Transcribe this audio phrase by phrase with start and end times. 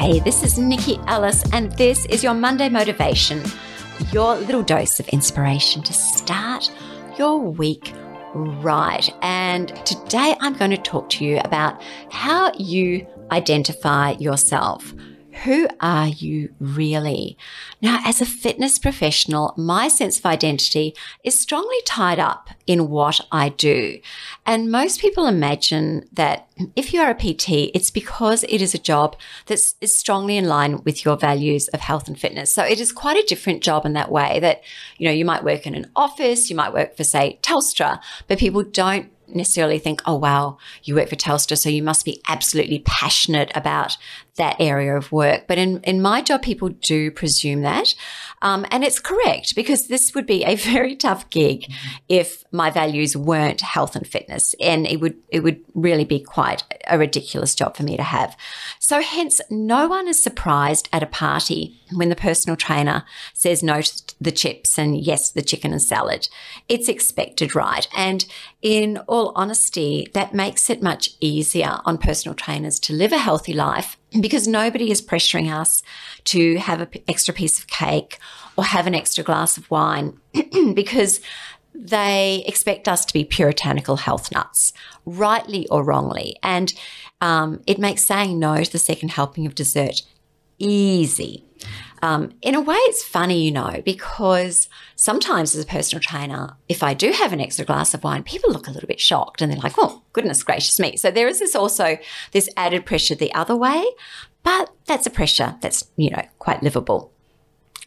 [0.00, 3.42] Hey, this is Nikki Ellis, and this is your Monday Motivation,
[4.10, 6.72] your little dose of inspiration to start
[7.18, 7.92] your week
[8.32, 9.06] right.
[9.20, 14.94] And today I'm going to talk to you about how you identify yourself.
[15.44, 17.38] Who are you really?
[17.80, 23.20] Now, as a fitness professional, my sense of identity is strongly tied up in what
[23.32, 24.00] I do.
[24.44, 26.46] And most people imagine that
[26.76, 30.44] if you are a PT, it's because it is a job that is strongly in
[30.46, 32.52] line with your values of health and fitness.
[32.52, 34.62] So it is quite a different job in that way that,
[34.98, 37.98] you know, you might work in an office, you might work for, say, Telstra,
[38.28, 42.20] but people don't necessarily think, oh, wow, you work for Telstra, so you must be
[42.28, 43.96] absolutely passionate about
[44.40, 45.44] that area of work.
[45.46, 47.94] But in, in my job, people do presume that.
[48.40, 51.70] Um, and it's correct because this would be a very tough gig
[52.08, 54.54] if my values weren't health and fitness.
[54.58, 58.34] And it would, it would really be quite a ridiculous job for me to have.
[58.78, 63.04] So hence, no one is surprised at a party when the personal trainer
[63.34, 66.28] says no to the chips and yes, the chicken and salad.
[66.66, 67.86] It's expected, right?
[67.94, 68.24] And
[68.62, 73.52] in all honesty, that makes it much easier on personal trainers to live a healthy
[73.52, 75.82] life because nobody is pressuring us
[76.24, 78.18] to have an extra piece of cake
[78.56, 80.18] or have an extra glass of wine
[80.74, 81.20] because
[81.74, 84.72] they expect us to be puritanical health nuts,
[85.04, 86.36] rightly or wrongly.
[86.42, 86.72] And
[87.20, 90.02] um, it makes saying no to the second helping of dessert
[90.58, 91.44] easy.
[92.02, 96.82] Um, in a way, it's funny, you know, because sometimes as a personal trainer, if
[96.82, 99.52] I do have an extra glass of wine, people look a little bit shocked and
[99.52, 100.96] they're like, oh, goodness gracious me.
[100.96, 101.98] So there is this also
[102.32, 103.84] this added pressure the other way,
[104.42, 107.12] but that's a pressure that's, you know, quite livable.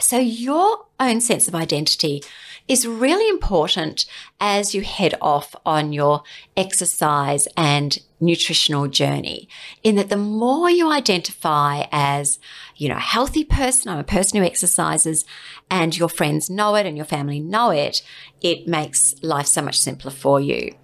[0.00, 2.22] So your own sense of identity
[2.68, 4.04] is really important
[4.40, 6.22] as you head off on your
[6.56, 9.48] exercise and nutritional journey
[9.82, 12.38] in that the more you identify as,
[12.76, 15.24] you know, a healthy person, I'm a person who exercises
[15.70, 18.02] and your friends know it and your family know it,
[18.42, 20.74] it makes life so much simpler for you.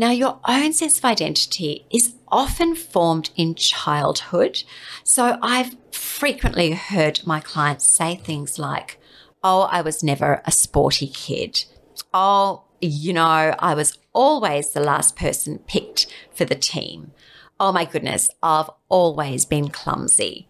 [0.00, 4.62] Now, your own sense of identity is often formed in childhood.
[5.04, 8.98] So I've frequently heard my clients say things like,
[9.44, 11.66] Oh, I was never a sporty kid.
[12.14, 17.10] Oh, you know, I was always the last person picked for the team.
[17.58, 20.48] Oh my goodness, I've always been clumsy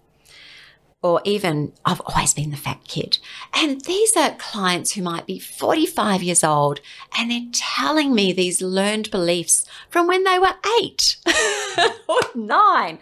[1.03, 3.19] or even I've always been the fat kid.
[3.55, 6.81] And these are clients who might be 45 years old
[7.17, 11.17] and they're telling me these learned beliefs from when they were eight
[12.09, 12.99] or nine.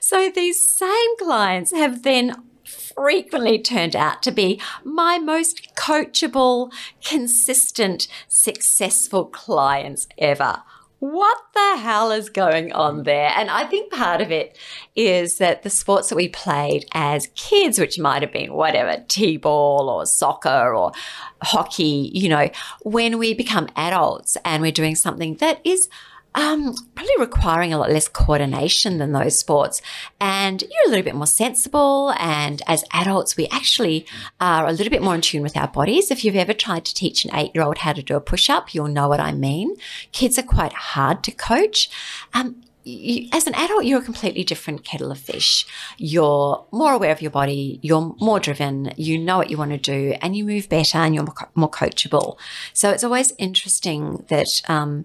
[0.00, 6.72] So these same clients have then frequently turned out to be my most coachable,
[7.04, 10.62] consistent, successful clients ever
[11.00, 13.04] what the hell is going on mm.
[13.04, 13.32] there?
[13.36, 14.56] And I think part of it
[14.94, 19.36] is that the sports that we played as kids, which might have been whatever, T
[19.36, 20.92] ball or soccer or
[21.42, 22.50] hockey, you know,
[22.82, 25.88] when we become adults and we're doing something that is
[26.34, 29.82] um, probably requiring a lot less coordination than those sports.
[30.20, 32.14] And you're a little bit more sensible.
[32.18, 34.06] And as adults, we actually
[34.40, 36.10] are a little bit more in tune with our bodies.
[36.10, 38.48] If you've ever tried to teach an eight year old how to do a push
[38.48, 39.76] up, you'll know what I mean.
[40.12, 41.90] Kids are quite hard to coach.
[42.32, 45.66] Um, you, as an adult, you're a completely different kettle of fish.
[45.98, 49.78] You're more aware of your body, you're more driven, you know what you want to
[49.78, 52.38] do, and you move better and you're more, more coachable.
[52.72, 55.04] So it's always interesting that, um,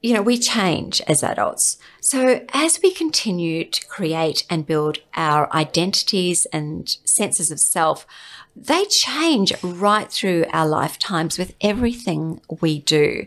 [0.00, 1.76] you know, we change as adults.
[2.00, 8.06] So as we continue to create and build our identities and senses of self,
[8.54, 13.26] they change right through our lifetimes with everything we do.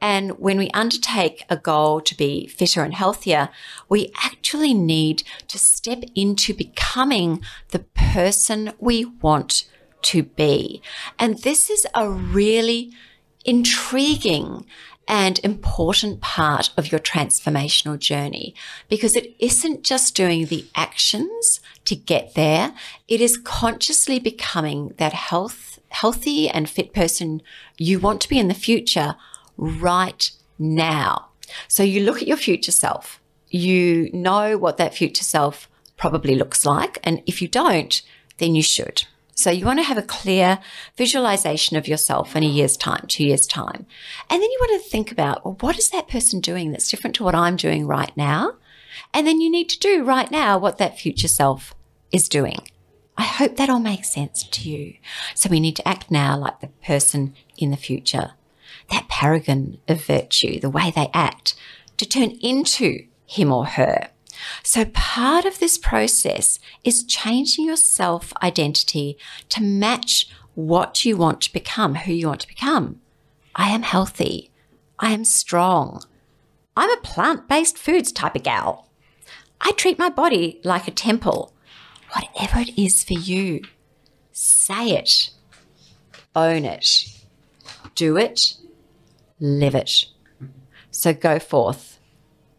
[0.00, 3.48] And when we undertake a goal to be fitter and healthier,
[3.88, 9.64] we actually need to step into becoming the person we want
[10.02, 10.82] to be.
[11.18, 12.92] And this is a really
[13.44, 14.64] intriguing
[15.08, 18.54] and important part of your transformational journey
[18.88, 22.72] because it isn't just doing the actions to get there.
[23.08, 27.42] It is consciously becoming that health, healthy and fit person
[27.78, 29.16] you want to be in the future
[29.56, 31.28] right now.
[31.68, 33.20] So you look at your future self.
[33.48, 36.98] You know what that future self probably looks like.
[37.04, 38.00] And if you don't,
[38.38, 39.04] then you should.
[39.34, 40.58] So you want to have a clear
[40.96, 43.86] visualization of yourself in a year's time, two years' time.
[44.28, 47.16] And then you want to think about, well, what is that person doing that's different
[47.16, 48.56] to what I'm doing right now?
[49.14, 51.74] And then you need to do right now what that future self
[52.10, 52.68] is doing.
[53.16, 54.94] I hope that all makes sense to you.
[55.34, 58.32] So we need to act now like the person in the future,
[58.90, 61.54] that paragon of virtue, the way they act
[61.96, 64.08] to turn into him or her.
[64.62, 69.16] So, part of this process is changing your self identity
[69.50, 73.00] to match what you want to become, who you want to become.
[73.54, 74.50] I am healthy.
[74.98, 76.02] I am strong.
[76.76, 78.88] I'm a plant based foods type of gal.
[79.60, 81.52] I treat my body like a temple.
[82.14, 83.62] Whatever it is for you,
[84.32, 85.30] say it,
[86.34, 87.06] own it,
[87.94, 88.56] do it,
[89.40, 90.06] live it.
[90.90, 91.98] So go forth,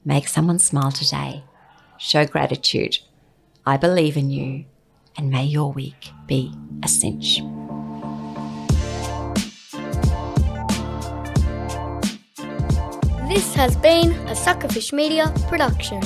[0.04, 1.44] make someone smile today,
[2.04, 3.00] show gratitude.
[3.66, 4.66] I believe in you,
[5.18, 6.54] and may your week be
[6.84, 7.40] a cinch.
[13.30, 16.02] This has been a Suckerfish Media production.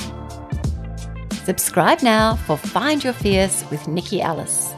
[1.44, 4.72] Subscribe now for Find Your Fierce with Nikki Ellis.